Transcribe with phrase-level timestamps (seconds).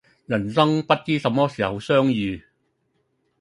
[0.25, 2.43] 人生不知什麼時候相遇